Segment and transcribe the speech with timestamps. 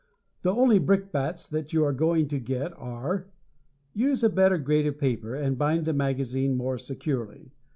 [0.41, 3.27] The only brickbats that you are going to get are:
[3.93, 7.51] Use a better grade of paper and bind the magazines more securely.